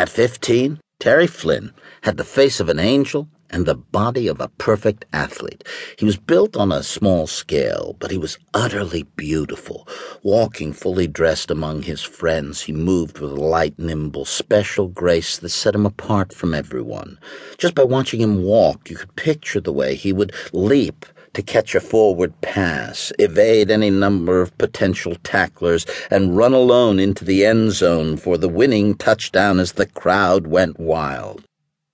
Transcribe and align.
At 0.00 0.08
15, 0.08 0.80
Terry 0.98 1.26
Flynn 1.26 1.74
had 2.04 2.16
the 2.16 2.24
face 2.24 2.58
of 2.58 2.70
an 2.70 2.78
angel 2.78 3.28
and 3.50 3.66
the 3.66 3.74
body 3.74 4.28
of 4.28 4.40
a 4.40 4.48
perfect 4.48 5.04
athlete. 5.12 5.62
He 5.98 6.06
was 6.06 6.16
built 6.16 6.56
on 6.56 6.72
a 6.72 6.82
small 6.82 7.26
scale, 7.26 7.96
but 7.98 8.10
he 8.10 8.16
was 8.16 8.38
utterly 8.54 9.02
beautiful. 9.16 9.86
Walking 10.22 10.72
fully 10.72 11.06
dressed 11.06 11.50
among 11.50 11.82
his 11.82 12.00
friends, 12.00 12.62
he 12.62 12.72
moved 12.72 13.18
with 13.18 13.32
a 13.32 13.34
light, 13.34 13.78
nimble, 13.78 14.24
special 14.24 14.88
grace 14.88 15.36
that 15.36 15.50
set 15.50 15.74
him 15.74 15.84
apart 15.84 16.32
from 16.32 16.54
everyone. 16.54 17.18
Just 17.58 17.74
by 17.74 17.84
watching 17.84 18.22
him 18.22 18.42
walk, 18.42 18.88
you 18.88 18.96
could 18.96 19.16
picture 19.16 19.60
the 19.60 19.70
way 19.70 19.96
he 19.96 20.14
would 20.14 20.32
leap 20.54 21.04
to 21.34 21.42
catch 21.42 21.74
a 21.74 21.80
forward 21.80 22.38
pass, 22.40 23.12
evade 23.18 23.70
any 23.70 23.90
number 23.90 24.40
of 24.40 24.56
potential 24.58 25.16
tacklers, 25.22 25.86
and 26.10 26.36
run 26.36 26.52
alone 26.52 26.98
into 26.98 27.24
the 27.24 27.44
end 27.44 27.72
zone 27.72 28.16
for 28.16 28.36
the 28.36 28.48
winning 28.48 28.94
touchdown 28.94 29.60
as 29.60 29.72
the 29.72 29.86
crowd 29.86 30.46
went 30.46 30.78
wild. 30.78 31.44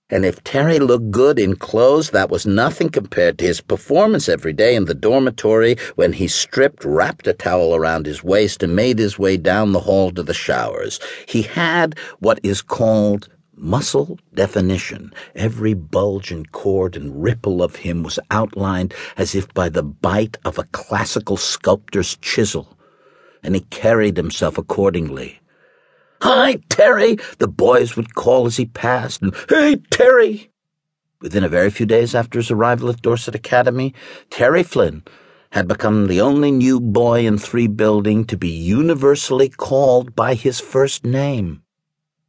And 0.09 0.23
if 0.23 0.41
Terry 0.45 0.79
looked 0.79 1.11
good 1.11 1.37
in 1.37 1.57
clothes, 1.57 2.11
that 2.11 2.29
was 2.29 2.45
nothing 2.45 2.89
compared 2.89 3.37
to 3.39 3.45
his 3.45 3.59
performance 3.59 4.29
every 4.29 4.53
day 4.53 4.73
in 4.73 4.85
the 4.85 4.93
dormitory 4.93 5.75
when 5.95 6.13
he 6.13 6.29
stripped, 6.29 6.85
wrapped 6.85 7.27
a 7.27 7.33
towel 7.33 7.75
around 7.75 8.05
his 8.05 8.23
waist, 8.23 8.63
and 8.63 8.73
made 8.73 8.99
his 8.99 9.19
way 9.19 9.35
down 9.35 9.73
the 9.73 9.81
hall 9.81 10.11
to 10.11 10.23
the 10.23 10.33
showers. 10.33 11.01
He 11.27 11.41
had 11.41 11.97
what 12.19 12.39
is 12.41 12.61
called 12.61 13.27
muscle 13.57 14.19
definition. 14.33 15.13
Every 15.35 15.73
bulge 15.73 16.31
and 16.31 16.51
cord 16.51 16.95
and 16.95 17.21
ripple 17.21 17.61
of 17.61 17.77
him 17.77 18.03
was 18.03 18.19
outlined 18.31 18.93
as 19.17 19.35
if 19.35 19.53
by 19.53 19.69
the 19.69 19.83
bite 19.83 20.37
of 20.45 20.57
a 20.57 20.63
classical 20.65 21.37
sculptor's 21.37 22.15
chisel, 22.17 22.77
and 23.43 23.55
he 23.55 23.61
carried 23.61 24.17
himself 24.17 24.57
accordingly. 24.57 25.39
Hi, 26.21 26.61
Terry, 26.69 27.17
the 27.37 27.47
boys 27.47 27.95
would 27.95 28.15
call 28.15 28.45
as 28.47 28.57
he 28.57 28.65
passed, 28.65 29.21
and 29.21 29.35
Hey, 29.49 29.77
Terry! 29.91 30.51
Within 31.21 31.43
a 31.43 31.49
very 31.49 31.69
few 31.69 31.85
days 31.85 32.13
after 32.13 32.39
his 32.39 32.51
arrival 32.51 32.89
at 32.89 33.01
Dorset 33.01 33.35
Academy, 33.35 33.93
Terry 34.29 34.63
Flynn 34.63 35.03
had 35.51 35.67
become 35.67 36.07
the 36.07 36.21
only 36.21 36.51
new 36.51 36.79
boy 36.79 37.25
in 37.25 37.37
three 37.37 37.67
building 37.67 38.25
to 38.25 38.37
be 38.37 38.49
universally 38.49 39.49
called 39.49 40.15
by 40.15 40.33
his 40.33 40.59
first 40.59 41.05
name. 41.05 41.63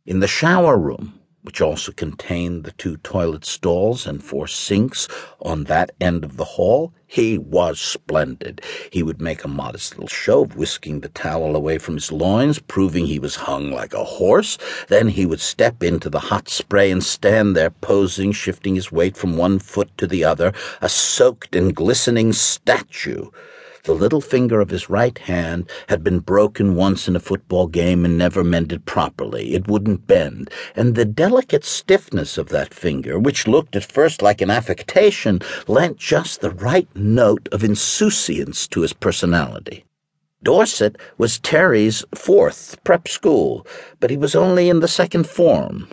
In 0.07 0.21
the 0.21 0.29
shower 0.29 0.79
room, 0.79 1.18
which 1.43 1.61
also 1.61 1.93
contained 1.93 2.65
the 2.65 2.73
two 2.73 2.97
toilet 2.99 3.45
stalls 3.45 4.07
and 4.07 4.23
four 4.23 4.47
sinks 4.47 5.09
on 5.41 5.65
that 5.65 5.91
end 6.01 6.25
of 6.25 6.37
the 6.37 6.45
hall, 6.45 6.93
he 7.07 7.39
was 7.39 7.81
splendid. 7.81 8.61
He 8.91 9.03
would 9.03 9.21
make 9.21 9.43
a 9.43 9.49
modest 9.49 9.95
little 9.95 10.09
show 10.09 10.43
of 10.45 10.57
whisking 10.57 11.01
the 11.01 11.09
towel 11.09 11.57
away 11.57 11.79
from 11.79 11.95
his 11.95 12.13
loins, 12.13 12.59
proving 12.59 13.07
he 13.07 13.19
was 13.19 13.37
hung 13.37 13.73
like 13.73 13.95
a 13.95 14.05
horse. 14.05 14.59
Then 14.89 15.09
he 15.09 15.25
would 15.25 15.41
step 15.41 15.83
into 15.83 16.11
the 16.11 16.21
hot 16.21 16.49
spray 16.49 16.91
and 16.91 17.03
stand 17.03 17.57
there 17.57 17.71
posing, 17.71 18.33
shifting 18.33 18.75
his 18.75 18.93
weight 18.93 19.17
from 19.17 19.37
one 19.37 19.59
foot 19.59 19.97
to 19.97 20.07
the 20.07 20.25
other, 20.25 20.53
a 20.83 20.89
soaked 20.89 21.57
and 21.57 21.75
glistening 21.75 22.33
statue. 22.33 23.31
The 23.85 23.95
little 23.95 24.21
finger 24.21 24.61
of 24.61 24.71
his 24.71 24.91
right 24.91 25.17
hand 25.19 25.69
had 25.89 26.03
been 26.03 26.19
broken 26.21 26.75
once 26.75 27.09
in 27.09 27.17
a 27.17 27.21
football 27.21 27.67
game 27.67 28.05
and 28.05 28.19
never 28.19 28.43
mended 28.43 28.85
properly. 28.85 29.55
It 29.55 29.69
wouldn't 29.69 30.07
bend, 30.07 30.51
and 30.75 30.95
the 30.95 31.05
delicate 31.05 31.65
stiffness 31.65 32.39
of 32.39 32.49
that 32.49 32.75
finger, 32.75 33.19
which 33.19 33.47
looked 33.47 33.77
at 33.77 33.85
first 33.85 34.23
like 34.23 34.41
an 34.41 34.51
affectation, 34.51 35.41
lent 35.67 35.97
just 35.97 36.41
the 36.41 36.51
right 36.51 36.89
note 36.95 37.49
of 37.53 37.63
insouciance 37.63 38.67
to 38.69 38.83
his 38.83 38.93
personality. 38.93 39.85
Dorset 40.43 40.97
was 41.17 41.39
Terry's 41.39 42.05
fourth 42.15 42.77
prep 42.85 43.09
school, 43.09 43.67
but 44.01 44.11
he 44.11 44.17
was 44.17 44.35
only 44.35 44.69
in 44.69 44.81
the 44.81 44.89
second 44.89 45.29
form. 45.29 45.89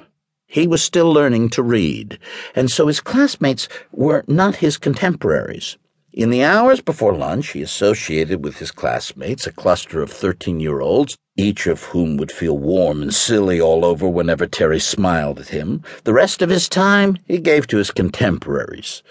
He 0.48 0.68
was 0.68 0.84
still 0.84 1.12
learning 1.12 1.50
to 1.50 1.64
read, 1.64 2.20
and 2.54 2.70
so 2.70 2.88
his 2.88 3.02
classmates 3.02 3.68
were 3.92 4.24
not 4.28 4.58
his 4.58 4.78
contemporaries. 4.78 5.78
In 6.16 6.30
the 6.30 6.44
hours 6.46 6.80
before 6.80 7.14
lunch, 7.14 7.50
he 7.50 7.62
associated 7.62 8.42
with 8.42 8.60
his 8.60 8.72
classmates, 8.72 9.46
a 9.46 9.52
cluster 9.52 10.02
of 10.02 10.10
13 10.10 10.62
year 10.62 10.80
olds, 10.80 11.18
each 11.36 11.68
of 11.68 11.84
whom 11.84 12.16
would 12.16 12.32
feel 12.32 12.58
warm 12.58 13.02
and 13.02 13.14
silly 13.14 13.60
all 13.60 13.84
over 13.84 14.08
whenever 14.08 14.48
Terry 14.48 14.80
smiled 14.80 15.42
at 15.42 15.50
him. 15.50 15.84
The 16.06 16.14
rest 16.14 16.42
of 16.42 16.50
his 16.50 16.70
time 16.70 17.18
he 17.26 17.38
gave 17.38 17.68
to 17.68 17.78
his 17.80 17.92
contemporaries. 17.92 19.04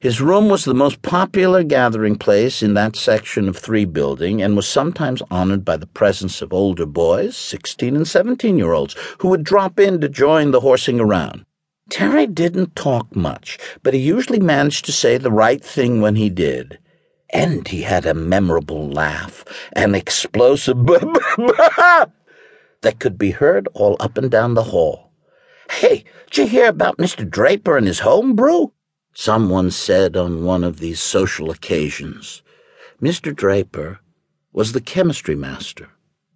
His 0.00 0.20
room 0.20 0.48
was 0.48 0.64
the 0.64 0.74
most 0.74 1.02
popular 1.02 1.62
gathering 1.62 2.16
place 2.16 2.64
in 2.64 2.74
that 2.74 2.96
section 2.96 3.48
of 3.48 3.56
three 3.56 3.84
building 3.84 4.42
and 4.42 4.56
was 4.56 4.66
sometimes 4.66 5.22
honored 5.30 5.64
by 5.64 5.76
the 5.76 5.86
presence 5.86 6.42
of 6.42 6.52
older 6.52 6.84
boys, 6.84 7.36
16 7.36 7.94
and 7.94 8.08
17 8.08 8.58
year 8.58 8.72
olds, 8.72 8.96
who 9.18 9.28
would 9.28 9.44
drop 9.44 9.78
in 9.78 10.00
to 10.00 10.08
join 10.08 10.50
the 10.50 10.62
horsing 10.62 10.98
around. 10.98 11.44
Terry 11.90 12.26
didn't 12.26 12.76
talk 12.76 13.14
much, 13.16 13.58
but 13.82 13.94
he 13.94 14.00
usually 14.00 14.38
managed 14.38 14.84
to 14.84 14.92
say 14.92 15.18
the 15.18 15.32
right 15.32 15.62
thing 15.62 16.00
when 16.00 16.14
he 16.14 16.30
did. 16.30 16.78
And 17.32 17.66
he 17.66 17.82
had 17.82 18.06
a 18.06 18.14
memorable 18.14 18.88
laugh, 18.88 19.44
an 19.74 19.94
explosive 19.94 20.86
that 20.86 22.12
could 22.98 23.18
be 23.18 23.32
heard 23.32 23.68
all 23.74 23.96
up 23.98 24.16
and 24.16 24.30
down 24.30 24.54
the 24.54 24.64
hall. 24.64 25.10
Hey, 25.70 26.04
did 26.30 26.38
you 26.38 26.46
hear 26.46 26.68
about 26.68 26.98
Mr. 26.98 27.28
Draper 27.28 27.76
and 27.76 27.86
his 27.86 28.00
home 28.00 28.34
brew? 28.34 28.72
Someone 29.12 29.70
said 29.70 30.16
on 30.16 30.44
one 30.44 30.64
of 30.64 30.78
these 30.78 31.00
social 31.00 31.50
occasions. 31.50 32.42
Mr. 33.02 33.34
Draper 33.34 34.00
was 34.52 34.72
the 34.72 34.80
chemistry 34.80 35.34
master 35.34 35.90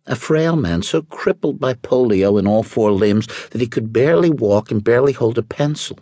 a 0.06 0.16
frail 0.16 0.56
man 0.56 0.82
so 0.82 1.02
crippled 1.02 1.58
by 1.58 1.74
polio 1.74 2.38
in 2.38 2.46
all 2.46 2.62
four 2.62 2.92
limbs 2.92 3.26
that 3.50 3.60
he 3.60 3.66
could 3.66 3.92
barely 3.92 4.30
walk 4.30 4.70
and 4.70 4.84
barely 4.84 5.12
hold 5.12 5.38
a 5.38 5.42
pencil. 5.42 5.98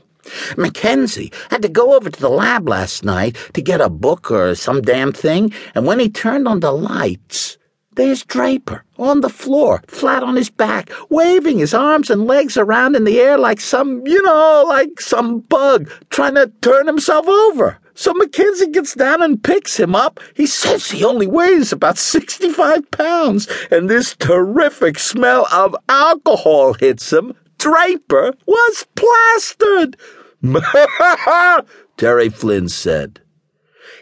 Mackenzie 0.57 1.33
had 1.51 1.63
to 1.63 1.69
go 1.69 1.95
over 1.95 2.09
to 2.09 2.21
the 2.21 2.29
lab 2.29 2.69
last 2.69 3.05
night 3.05 3.37
to 3.55 3.63
get 3.63 3.81
a 3.81 3.89
book 3.89 4.31
or 4.31 4.55
some 4.55 4.81
damn 4.81 5.13
thing, 5.13 5.53
and 5.75 5.87
when 5.87 5.99
he 5.99 6.09
turned 6.09 6.47
on 6.47 6.61
the 6.61 6.73
lights, 6.73 7.59
there's 7.95 8.25
Draper 8.25 8.85
on 8.99 9.21
the 9.21 9.29
floor, 9.29 9.83
flat 9.87 10.23
on 10.23 10.37
his 10.37 10.49
back, 10.49 10.91
waving 11.11 11.59
his 11.59 11.75
arms 11.75 12.09
and 12.09 12.27
legs 12.27 12.57
around 12.57 12.97
in 12.97 13.05
the 13.05 13.21
air 13.21 13.37
like 13.37 13.61
some, 13.61 14.07
you 14.07 14.23
know, 14.23 14.65
like 14.67 15.01
some 15.01 15.41
bug 15.41 15.91
trying 16.09 16.35
to 16.37 16.51
turn 16.63 16.87
himself 16.87 17.27
over. 17.29 17.79
So 17.95 18.13
Mackenzie 18.15 18.69
gets 18.71 18.95
down 18.95 19.23
and 19.23 19.43
picks 19.43 19.79
him 19.79 19.95
up. 19.95 20.21
He 20.35 20.47
says 20.47 20.91
he 20.91 21.05
only 21.05 21.27
weighs 21.27 21.73
about 21.73 21.99
65 21.99 22.91
pounds, 22.91 23.49
and 23.71 23.89
this 23.89 24.17
terrific 24.17 24.99
smell 24.99 25.47
of 25.53 25.77
alcohol 25.89 26.75
hits 26.75 27.13
him. 27.13 27.35
Draper 27.59 28.35
was 28.47 28.87
plastered. 28.97 29.97
Terry 31.97 32.29
Flynn 32.29 32.69
said. 32.69 33.22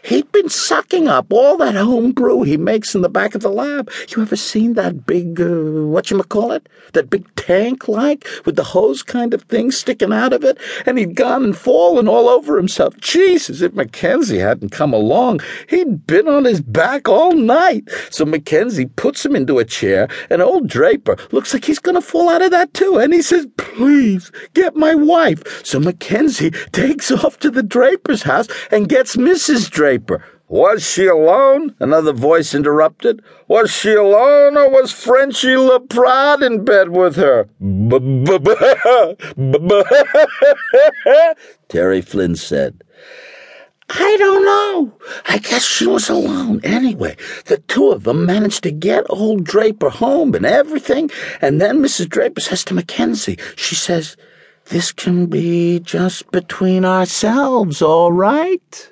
He'd 0.03 0.31
been 0.31 0.49
sucking 0.49 1.07
up 1.07 1.31
all 1.31 1.57
that 1.57 1.75
home 1.75 2.11
brew 2.11 2.43
he 2.43 2.57
makes 2.57 2.95
in 2.95 3.01
the 3.01 3.09
back 3.09 3.35
of 3.35 3.41
the 3.41 3.49
lab. 3.49 3.91
You 4.09 4.21
ever 4.21 4.35
seen 4.35 4.73
that 4.73 5.05
big, 5.05 5.39
uh, 5.39 5.43
whatchamacallit? 5.43 6.65
That 6.93 7.09
big 7.09 7.33
tank 7.35 7.87
like, 7.87 8.27
with 8.45 8.55
the 8.55 8.63
hose 8.63 9.03
kind 9.03 9.33
of 9.33 9.43
thing 9.43 9.71
sticking 9.71 10.11
out 10.11 10.33
of 10.33 10.43
it? 10.43 10.57
And 10.85 10.97
he'd 10.97 11.15
gone 11.15 11.43
and 11.43 11.57
fallen 11.57 12.07
all 12.07 12.29
over 12.29 12.57
himself. 12.57 12.97
Jesus, 12.97 13.61
if 13.61 13.73
Mackenzie 13.73 14.39
hadn't 14.39 14.71
come 14.71 14.93
along, 14.93 15.41
he'd 15.69 16.07
been 16.07 16.27
on 16.27 16.45
his 16.45 16.61
back 16.61 17.07
all 17.07 17.33
night. 17.33 17.87
So 18.09 18.25
Mackenzie 18.25 18.87
puts 18.87 19.25
him 19.25 19.35
into 19.35 19.59
a 19.59 19.65
chair, 19.65 20.07
and 20.29 20.41
old 20.41 20.67
Draper 20.67 21.17
looks 21.31 21.53
like 21.53 21.65
he's 21.65 21.79
gonna 21.79 22.01
fall 22.01 22.29
out 22.29 22.41
of 22.41 22.51
that 22.51 22.73
too. 22.73 22.97
And 22.97 23.13
he 23.13 23.21
says, 23.21 23.45
please, 23.57 24.31
get 24.53 24.75
my 24.75 24.95
wife. 24.95 25.65
So 25.65 25.79
Mackenzie 25.79 26.51
takes 26.71 27.11
off 27.11 27.37
to 27.39 27.51
the 27.51 27.63
Draper's 27.63 28.23
house 28.23 28.47
and 28.71 28.89
gets 28.89 29.15
Mrs. 29.15 29.69
Draper 29.69 29.90
Was 30.51 30.85
she 30.85 31.07
alone? 31.07 31.73
Another 31.79 32.11
voice 32.11 32.53
interrupted. 32.53 33.23
Was 33.47 33.71
she 33.71 33.93
alone, 33.93 34.57
or 34.57 34.69
was 34.69 34.91
Frenchy 34.91 35.55
Laprade 35.55 36.45
in 36.45 36.65
bed 36.65 36.89
with 36.89 37.15
her? 37.15 37.47
Terry 41.69 42.01
Flynn 42.01 42.35
said. 42.35 42.83
I 43.93 44.15
don't 44.19 44.45
know. 44.45 44.93
I 45.25 45.37
guess 45.37 45.63
she 45.63 45.85
was 45.85 46.09
alone. 46.09 46.59
Anyway, 46.63 47.15
the 47.45 47.57
two 47.57 47.91
of 47.91 48.03
them 48.03 48.25
managed 48.25 48.63
to 48.63 48.71
get 48.71 49.05
old 49.09 49.45
Draper 49.45 49.89
home 49.89 50.35
and 50.35 50.45
everything, 50.45 51.09
and 51.41 51.61
then 51.61 51.81
Mrs. 51.81 52.09
Draper 52.09 52.41
says 52.41 52.65
to 52.65 52.73
Mackenzie, 52.73 53.39
she 53.55 53.75
says, 53.75 54.17
This 54.65 54.91
can 54.91 55.27
be 55.27 55.79
just 55.79 56.29
between 56.31 56.83
ourselves, 56.83 57.81
all 57.81 58.11
right? 58.11 58.91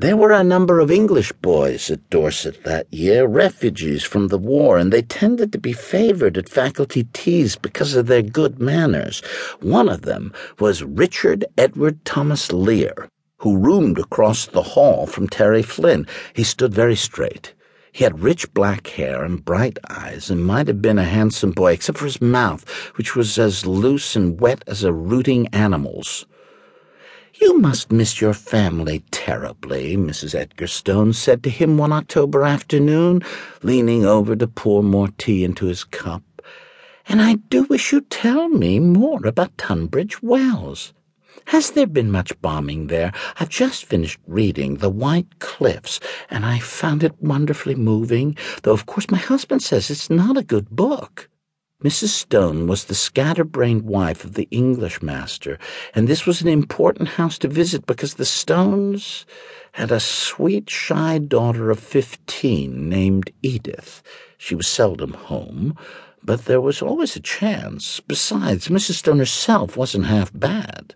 There 0.00 0.16
were 0.16 0.32
a 0.32 0.42
number 0.42 0.80
of 0.80 0.90
English 0.90 1.30
boys 1.42 1.90
at 1.90 2.08
Dorset 2.08 2.64
that 2.64 2.90
year, 2.90 3.26
refugees 3.26 4.02
from 4.02 4.28
the 4.28 4.38
war, 4.38 4.78
and 4.78 4.90
they 4.90 5.02
tended 5.02 5.52
to 5.52 5.58
be 5.58 5.74
favored 5.74 6.38
at 6.38 6.48
faculty 6.48 7.04
teas 7.12 7.54
because 7.54 7.94
of 7.94 8.06
their 8.06 8.22
good 8.22 8.58
manners. 8.58 9.20
One 9.60 9.90
of 9.90 10.00
them 10.00 10.32
was 10.58 10.82
Richard 10.82 11.44
Edward 11.58 12.02
Thomas 12.06 12.50
Lear, 12.50 13.10
who 13.40 13.58
roomed 13.58 13.98
across 13.98 14.46
the 14.46 14.62
hall 14.62 15.04
from 15.04 15.28
Terry 15.28 15.62
Flynn. 15.62 16.06
He 16.32 16.44
stood 16.44 16.72
very 16.72 16.96
straight. 16.96 17.52
He 17.92 18.02
had 18.02 18.22
rich 18.22 18.54
black 18.54 18.86
hair 18.86 19.22
and 19.22 19.44
bright 19.44 19.78
eyes, 19.90 20.30
and 20.30 20.46
might 20.46 20.68
have 20.68 20.80
been 20.80 20.98
a 20.98 21.04
handsome 21.04 21.50
boy, 21.50 21.72
except 21.72 21.98
for 21.98 22.06
his 22.06 22.22
mouth, 22.22 22.66
which 22.96 23.14
was 23.14 23.38
as 23.38 23.66
loose 23.66 24.16
and 24.16 24.40
wet 24.40 24.64
as 24.66 24.82
a 24.82 24.94
rooting 24.94 25.46
animal's. 25.48 26.24
You 27.40 27.58
must 27.58 27.90
miss 27.90 28.20
your 28.20 28.34
family 28.34 29.02
terribly, 29.10 29.96
Mrs. 29.96 30.34
Edgarstone 30.34 31.14
said 31.14 31.42
to 31.42 31.48
him 31.48 31.78
one 31.78 31.90
October 31.90 32.44
afternoon, 32.44 33.22
leaning 33.62 34.04
over 34.04 34.36
to 34.36 34.46
pour 34.46 34.82
more 34.82 35.08
tea 35.16 35.42
into 35.42 35.64
his 35.64 35.82
cup. 35.82 36.22
And 37.08 37.22
I 37.22 37.36
do 37.36 37.62
wish 37.62 37.92
you'd 37.92 38.10
tell 38.10 38.50
me 38.50 38.78
more 38.78 39.26
about 39.26 39.56
Tunbridge 39.56 40.22
Wells. 40.22 40.92
Has 41.46 41.70
there 41.70 41.86
been 41.86 42.10
much 42.10 42.38
bombing 42.42 42.88
there? 42.88 43.10
I've 43.38 43.48
just 43.48 43.86
finished 43.86 44.20
reading 44.26 44.76
The 44.76 44.90
White 44.90 45.38
Cliffs, 45.38 45.98
and 46.28 46.44
I 46.44 46.58
found 46.58 47.02
it 47.02 47.22
wonderfully 47.22 47.74
moving, 47.74 48.36
though 48.64 48.74
of 48.74 48.84
course 48.84 49.10
my 49.10 49.18
husband 49.18 49.62
says 49.62 49.90
it's 49.90 50.10
not 50.10 50.36
a 50.36 50.42
good 50.42 50.68
book. 50.68 51.30
Mrs. 51.82 52.08
Stone 52.08 52.66
was 52.66 52.84
the 52.84 52.94
scatterbrained 52.94 53.84
wife 53.84 54.22
of 54.22 54.34
the 54.34 54.46
English 54.50 55.00
master, 55.00 55.58
and 55.94 56.06
this 56.06 56.26
was 56.26 56.42
an 56.42 56.48
important 56.48 57.08
house 57.08 57.38
to 57.38 57.48
visit 57.48 57.86
because 57.86 58.14
the 58.14 58.26
Stones 58.26 59.24
had 59.72 59.90
a 59.90 59.98
sweet, 59.98 60.68
shy 60.68 61.16
daughter 61.16 61.70
of 61.70 61.80
fifteen 61.80 62.90
named 62.90 63.30
Edith. 63.42 64.02
She 64.36 64.54
was 64.54 64.66
seldom 64.66 65.14
home, 65.14 65.74
but 66.22 66.44
there 66.44 66.60
was 66.60 66.82
always 66.82 67.16
a 67.16 67.20
chance. 67.20 67.98
Besides, 68.00 68.68
Mrs. 68.68 68.96
Stone 68.96 69.18
herself 69.18 69.74
wasn't 69.74 70.04
half 70.04 70.30
bad. 70.34 70.94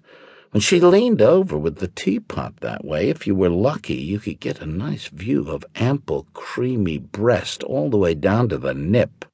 When 0.51 0.61
she 0.61 0.81
leaned 0.81 1.23
over 1.23 1.57
with 1.57 1.77
the 1.77 1.89
teapot 1.89 2.59
that 2.59 2.85
way, 2.85 3.09
if 3.09 3.27
you 3.27 3.35
were 3.35 3.49
lucky, 3.49 3.95
you 3.95 4.19
could 4.19 4.39
get 4.39 4.61
a 4.61 4.67
nice 4.67 5.09
view 5.09 5.49
of 5.49 5.65
ample, 5.77 6.27
creamy 6.35 6.99
breast 6.99 7.63
all 7.63 7.89
the 7.89 7.97
way 7.97 8.13
down 8.13 8.51
to 8.51 8.59
the 8.59 8.75
nip. 8.75 9.25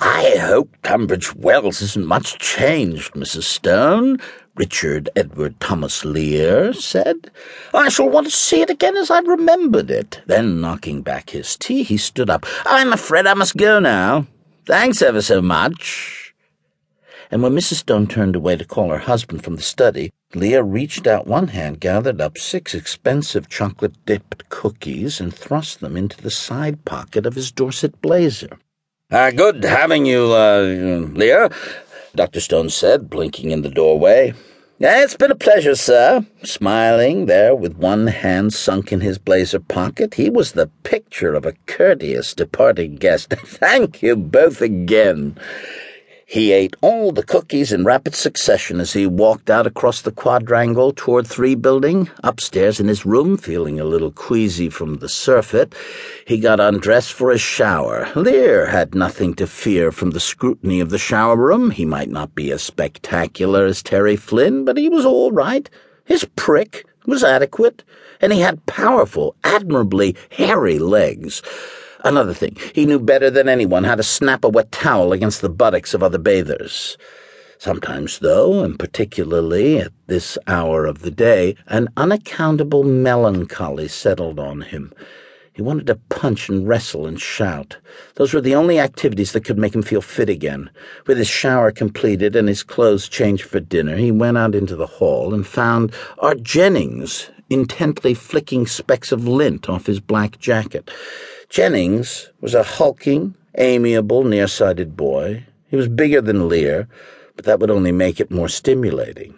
I 0.00 0.36
hope 0.38 0.76
Tunbridge 0.82 1.34
Wells 1.34 1.80
isn't 1.80 2.06
much 2.06 2.38
changed, 2.38 3.14
Mrs. 3.14 3.44
Stone, 3.44 4.18
Richard 4.54 5.08
Edward 5.16 5.58
Thomas 5.60 6.04
Lear 6.04 6.72
said. 6.72 7.30
I 7.72 7.88
shall 7.88 8.08
want 8.08 8.26
to 8.26 8.30
see 8.30 8.60
it 8.60 8.70
again 8.70 8.96
as 8.96 9.10
I 9.10 9.20
remembered 9.20 9.90
it. 9.90 10.20
Then, 10.26 10.60
knocking 10.60 11.02
back 11.02 11.30
his 11.30 11.56
tea, 11.56 11.82
he 11.82 11.96
stood 11.96 12.30
up. 12.30 12.46
I'm 12.66 12.92
afraid 12.92 13.26
I 13.26 13.34
must 13.34 13.56
go 13.56 13.78
now. 13.78 14.26
Thanks 14.66 15.02
ever 15.02 15.22
so 15.22 15.40
much 15.40 16.26
and 17.30 17.42
when 17.42 17.52
Mrs. 17.52 17.74
Stone 17.74 18.06
turned 18.06 18.36
away 18.36 18.56
to 18.56 18.64
call 18.64 18.90
her 18.90 18.98
husband 18.98 19.42
from 19.42 19.56
the 19.56 19.62
study, 19.62 20.12
Lear 20.34 20.62
reached 20.62 21.06
out 21.06 21.26
one 21.26 21.48
hand, 21.48 21.80
gathered 21.80 22.20
up 22.20 22.38
six 22.38 22.74
expensive 22.74 23.48
chocolate-dipped 23.48 24.48
cookies, 24.48 25.20
and 25.20 25.34
thrust 25.34 25.80
them 25.80 25.96
into 25.96 26.20
the 26.22 26.30
side 26.30 26.84
pocket 26.84 27.26
of 27.26 27.34
his 27.34 27.50
Dorset 27.50 28.00
blazer. 28.00 28.58
Uh, 29.08 29.30
good 29.30 29.62
having 29.62 30.04
you, 30.04 30.32
uh, 30.32 31.48
Dr. 32.16 32.40
Stone 32.40 32.70
said, 32.70 33.08
blinking 33.08 33.52
in 33.52 33.62
the 33.62 33.70
doorway. 33.70 34.34
It's 34.80 35.14
been 35.14 35.30
a 35.30 35.36
pleasure, 35.36 35.76
sir. 35.76 36.26
Smiling 36.42 37.26
there 37.26 37.54
with 37.54 37.76
one 37.76 38.08
hand 38.08 38.52
sunk 38.52 38.90
in 38.90 39.02
his 39.02 39.18
blazer 39.18 39.60
pocket, 39.60 40.14
he 40.14 40.28
was 40.28 40.52
the 40.52 40.66
picture 40.82 41.34
of 41.34 41.46
a 41.46 41.54
courteous 41.66 42.34
departing 42.34 42.96
guest. 42.96 43.30
Thank 43.44 44.02
you 44.02 44.16
both 44.16 44.60
again. 44.60 45.38
He 46.28 46.50
ate 46.50 46.74
all 46.80 47.12
the 47.12 47.22
cookies 47.22 47.72
in 47.72 47.84
rapid 47.84 48.16
succession 48.16 48.80
as 48.80 48.94
he 48.94 49.06
walked 49.06 49.48
out 49.48 49.64
across 49.64 50.02
the 50.02 50.10
quadrangle 50.10 50.92
toward 50.92 51.24
Three 51.24 51.54
Building. 51.54 52.10
Upstairs 52.24 52.80
in 52.80 52.88
his 52.88 53.06
room, 53.06 53.36
feeling 53.36 53.78
a 53.78 53.84
little 53.84 54.10
queasy 54.10 54.68
from 54.68 54.96
the 54.96 55.08
surfeit, 55.08 55.72
he 56.26 56.40
got 56.40 56.58
undressed 56.58 57.12
for 57.12 57.30
his 57.30 57.40
shower. 57.40 58.08
Lear 58.16 58.66
had 58.66 58.92
nothing 58.92 59.34
to 59.34 59.46
fear 59.46 59.92
from 59.92 60.10
the 60.10 60.18
scrutiny 60.18 60.80
of 60.80 60.90
the 60.90 60.98
shower 60.98 61.36
room. 61.36 61.70
He 61.70 61.84
might 61.84 62.10
not 62.10 62.34
be 62.34 62.50
as 62.50 62.60
spectacular 62.60 63.64
as 63.64 63.80
Terry 63.80 64.16
Flynn, 64.16 64.64
but 64.64 64.76
he 64.76 64.88
was 64.88 65.06
all 65.06 65.30
right. 65.30 65.70
His 66.04 66.24
prick 66.34 66.86
was 67.06 67.22
adequate, 67.22 67.84
and 68.20 68.32
he 68.32 68.40
had 68.40 68.66
powerful, 68.66 69.36
admirably 69.44 70.16
hairy 70.30 70.80
legs. 70.80 71.40
Another 72.04 72.34
thing, 72.34 72.56
he 72.74 72.86
knew 72.86 72.98
better 72.98 73.30
than 73.30 73.48
anyone 73.48 73.84
how 73.84 73.94
to 73.94 74.02
snap 74.02 74.44
a 74.44 74.48
wet 74.48 74.70
towel 74.72 75.12
against 75.12 75.40
the 75.40 75.48
buttocks 75.48 75.94
of 75.94 76.02
other 76.02 76.18
bathers. 76.18 76.96
Sometimes, 77.58 78.18
though, 78.18 78.62
and 78.62 78.78
particularly 78.78 79.78
at 79.78 79.92
this 80.06 80.36
hour 80.46 80.84
of 80.84 81.00
the 81.00 81.10
day, 81.10 81.56
an 81.66 81.88
unaccountable 81.96 82.84
melancholy 82.84 83.88
settled 83.88 84.38
on 84.38 84.60
him. 84.60 84.92
He 85.56 85.62
wanted 85.62 85.86
to 85.86 85.94
punch 86.10 86.50
and 86.50 86.68
wrestle 86.68 87.06
and 87.06 87.18
shout. 87.18 87.78
Those 88.16 88.34
were 88.34 88.42
the 88.42 88.54
only 88.54 88.78
activities 88.78 89.32
that 89.32 89.46
could 89.46 89.56
make 89.56 89.74
him 89.74 89.80
feel 89.80 90.02
fit 90.02 90.28
again. 90.28 90.68
With 91.06 91.16
his 91.16 91.28
shower 91.28 91.70
completed 91.70 92.36
and 92.36 92.46
his 92.46 92.62
clothes 92.62 93.08
changed 93.08 93.44
for 93.44 93.58
dinner, 93.58 93.96
he 93.96 94.12
went 94.12 94.36
out 94.36 94.54
into 94.54 94.76
the 94.76 94.86
hall 94.86 95.32
and 95.32 95.46
found 95.46 95.94
Art 96.18 96.42
Jennings 96.42 97.30
intently 97.48 98.12
flicking 98.12 98.66
specks 98.66 99.12
of 99.12 99.26
lint 99.26 99.66
off 99.66 99.86
his 99.86 99.98
black 99.98 100.38
jacket. 100.38 100.90
Jennings 101.48 102.28
was 102.42 102.52
a 102.52 102.62
hulking, 102.62 103.34
amiable, 103.54 104.24
nearsighted 104.24 104.94
boy. 104.94 105.46
He 105.70 105.76
was 105.76 105.88
bigger 105.88 106.20
than 106.20 106.50
Lear, 106.50 106.86
but 107.34 107.46
that 107.46 107.60
would 107.60 107.70
only 107.70 107.92
make 107.92 108.20
it 108.20 108.30
more 108.30 108.50
stimulating. 108.50 109.34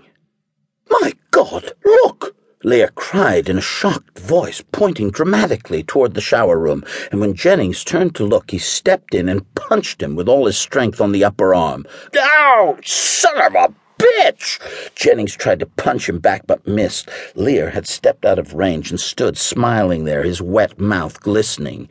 My 0.91 1.13
God, 1.31 1.75
look! 1.85 2.18
Lear 2.65 2.89
cried 2.97 3.49
in 3.49 3.57
a 3.57 3.61
shocked 3.61 4.19
voice, 4.19 4.65
pointing 4.73 5.11
dramatically 5.13 5.85
toward 5.85 6.15
the 6.15 6.21
shower 6.21 6.59
room, 6.59 6.85
and 7.13 7.21
when 7.21 7.35
Jennings 7.35 7.85
turned 7.85 8.17
to 8.17 8.25
look, 8.25 8.51
he 8.51 8.59
stepped 8.59 9.15
in 9.15 9.29
and 9.29 9.55
punched 9.55 10.03
him 10.03 10.17
with 10.17 10.29
all 10.29 10.47
his 10.47 10.59
strength 10.59 11.01
on 11.01 11.13
the 11.13 11.23
upper 11.25 11.55
arm. 11.55 11.87
Ow, 12.19 12.77
son 12.83 13.41
of 13.43 13.55
a 13.55 13.75
bitch! 13.97 14.59
Jennings 14.97 15.37
tried 15.37 15.61
to 15.61 15.67
punch 15.67 16.09
him 16.09 16.19
back 16.19 16.49
but 16.49 16.67
missed. 16.67 17.09
Lear 17.37 17.71
had 17.71 17.87
stepped 17.87 18.25
out 18.25 18.41
of 18.41 18.55
range 18.55 18.91
and 18.91 18.99
stood 18.99 19.39
smiling 19.39 20.03
there, 20.03 20.25
his 20.25 20.43
wet 20.43 20.81
mouth 20.81 21.21
glistening. 21.21 21.89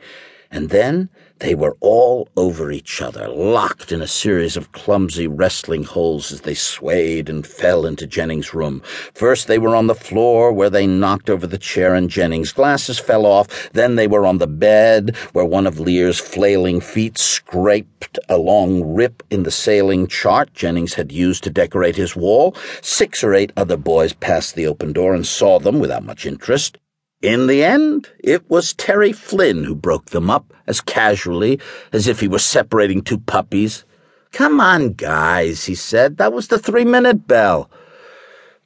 And 0.50 0.68
then 0.68 1.08
they 1.40 1.54
were 1.54 1.76
all 1.80 2.28
over 2.36 2.70
each 2.70 3.00
other, 3.00 3.28
locked 3.28 3.92
in 3.92 4.02
a 4.02 4.06
series 4.06 4.56
of 4.56 4.72
clumsy 4.72 5.26
wrestling 5.26 5.84
holds 5.84 6.32
as 6.32 6.40
they 6.40 6.54
swayed 6.54 7.28
and 7.28 7.46
fell 7.46 7.86
into 7.86 8.06
Jennings' 8.06 8.54
room. 8.54 8.82
First 9.14 9.46
they 9.46 9.58
were 9.58 9.76
on 9.76 9.86
the 9.86 9.94
floor, 9.94 10.52
where 10.52 10.70
they 10.70 10.86
knocked 10.86 11.30
over 11.30 11.46
the 11.46 11.58
chair 11.58 11.94
and 11.94 12.10
Jennings' 12.10 12.52
glasses 12.52 12.98
fell 12.98 13.24
off. 13.24 13.70
Then 13.72 13.94
they 13.94 14.06
were 14.06 14.26
on 14.26 14.38
the 14.38 14.46
bed, 14.46 15.16
where 15.32 15.44
one 15.44 15.66
of 15.66 15.78
Lear's 15.78 16.18
flailing 16.18 16.80
feet 16.80 17.18
scraped 17.18 18.18
a 18.28 18.36
long 18.36 18.94
rip 18.94 19.22
in 19.30 19.44
the 19.44 19.50
sailing 19.50 20.06
chart 20.06 20.52
Jennings 20.54 20.94
had 20.94 21.12
used 21.12 21.44
to 21.44 21.50
decorate 21.50 21.96
his 21.96 22.16
wall. 22.16 22.54
Six 22.82 23.22
or 23.22 23.34
eight 23.34 23.52
other 23.56 23.76
boys 23.76 24.12
passed 24.12 24.54
the 24.54 24.66
open 24.66 24.92
door 24.92 25.14
and 25.14 25.26
saw 25.26 25.58
them 25.58 25.78
without 25.78 26.04
much 26.04 26.26
interest. 26.26 26.78
In 27.22 27.48
the 27.48 27.64
end, 27.64 28.10
it 28.20 28.48
was 28.48 28.72
Terry 28.72 29.12
Flynn 29.12 29.64
who 29.64 29.74
broke 29.74 30.10
them 30.10 30.30
up, 30.30 30.54
as 30.68 30.80
casually 30.80 31.58
as 31.92 32.06
if 32.06 32.20
he 32.20 32.28
were 32.28 32.38
separating 32.38 33.02
two 33.02 33.18
puppies. 33.18 33.84
Come 34.30 34.60
on, 34.60 34.92
guys, 34.92 35.64
he 35.64 35.74
said. 35.74 36.18
That 36.18 36.32
was 36.32 36.46
the 36.46 36.60
three 36.60 36.84
minute 36.84 37.26
bell. 37.26 37.68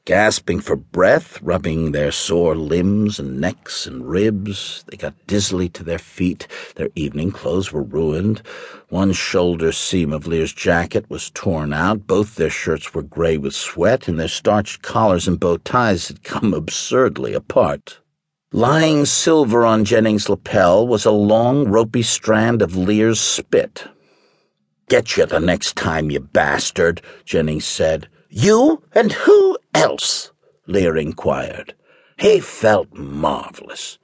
Gasping 0.04 0.61
for 0.61 0.76
breath, 0.76 1.40
rubbing 1.40 1.92
their 1.92 2.12
sore 2.12 2.54
limbs 2.54 3.18
and 3.18 3.40
necks 3.40 3.87
and 3.87 4.06
ribs, 4.06 4.85
they 4.87 4.99
got 4.99 5.14
dizzily 5.26 5.71
to 5.71 5.82
their 5.82 5.99
feet. 5.99 6.47
Their 6.75 6.90
evening 6.94 7.30
clothes 7.30 7.73
were 7.73 7.82
ruined. 7.82 8.42
One 8.90 9.12
shoulder 9.12 9.73
seam 9.73 10.12
of 10.12 10.26
Lear's 10.26 10.52
jacket 10.52 11.09
was 11.09 11.30
torn 11.30 11.73
out. 11.73 12.06
Both 12.06 12.35
their 12.35 12.50
shirts 12.50 12.92
were 12.92 13.02
gray 13.02 13.38
with 13.38 13.54
sweat, 13.54 14.09
and 14.09 14.21
their 14.21 14.28
starched 14.28 14.82
collars 14.82 15.26
and 15.26 15.40
bow 15.40 15.56
ties 15.56 16.09
had 16.09 16.23
come 16.23 16.52
absurdly 16.62 17.32
apart. 17.32 18.00
Lying 18.54 19.06
silver 19.06 19.64
on 19.64 19.87
Jennings' 19.87 20.28
lapel 20.28 20.87
was 20.87 21.06
a 21.06 21.11
long, 21.11 21.68
ropey 21.68 22.02
strand 22.02 22.61
of 22.61 22.76
Lear's 22.76 23.18
spit. 23.18 23.87
Get 24.90 25.16
you 25.16 25.25
the 25.25 25.40
next 25.40 25.75
time, 25.75 26.11
you 26.11 26.21
bastard, 26.21 27.00
Jennings 27.25 27.64
said. 27.64 28.09
You 28.28 28.82
and 28.94 29.11
who 29.11 29.56
else? 29.73 30.32
Lear 30.66 30.99
inquired. 30.99 31.75
He 32.18 32.40
felt 32.40 32.92
marvelous. 32.92 33.99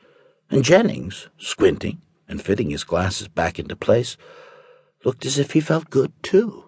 And 0.50 0.64
Jennings, 0.64 1.28
squinting 1.37 2.00
and 2.26 2.40
fitting 2.40 2.71
his 2.71 2.85
glasses 2.85 3.28
back 3.28 3.59
into 3.59 3.76
place, 3.76 4.17
looked 5.05 5.26
as 5.26 5.38
if 5.38 5.52
he 5.52 5.61
felt 5.61 5.90
good 5.90 6.14
too. 6.23 6.67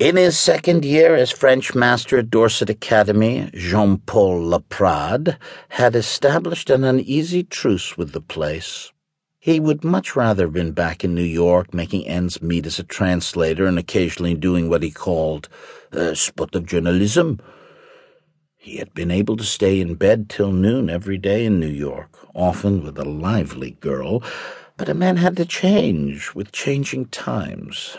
In 0.00 0.16
his 0.16 0.36
second 0.36 0.84
year 0.84 1.14
as 1.14 1.30
French 1.30 1.72
master 1.72 2.18
at 2.18 2.28
Dorset 2.28 2.68
Academy, 2.68 3.48
Jean 3.54 3.98
Paul 3.98 4.42
Laprade 4.42 5.36
had 5.68 5.94
established 5.94 6.68
an 6.68 6.82
uneasy 6.82 7.44
truce 7.44 7.96
with 7.96 8.10
the 8.10 8.20
place. 8.20 8.90
He 9.38 9.60
would 9.60 9.84
much 9.84 10.16
rather 10.16 10.46
have 10.46 10.52
been 10.52 10.72
back 10.72 11.04
in 11.04 11.14
New 11.14 11.22
York, 11.22 11.72
making 11.72 12.08
ends 12.08 12.42
meet 12.42 12.66
as 12.66 12.80
a 12.80 12.82
translator 12.82 13.66
and 13.66 13.78
occasionally 13.78 14.34
doing 14.34 14.68
what 14.68 14.82
he 14.82 14.90
called 14.90 15.48
a 15.92 16.16
spot 16.16 16.56
of 16.56 16.66
journalism. 16.66 17.38
He 18.56 18.78
had 18.78 18.92
been 18.94 19.12
able 19.12 19.36
to 19.36 19.44
stay 19.44 19.80
in 19.80 19.94
bed 19.94 20.28
till 20.28 20.50
noon 20.50 20.90
every 20.90 21.18
day 21.18 21.46
in 21.46 21.60
New 21.60 21.68
York, 21.68 22.18
often 22.34 22.82
with 22.82 22.98
a 22.98 23.04
lively 23.04 23.76
girl, 23.78 24.24
but 24.76 24.88
a 24.88 24.94
man 24.94 25.18
had 25.18 25.36
to 25.36 25.44
change 25.44 26.34
with 26.34 26.50
changing 26.50 27.06
times. 27.06 27.96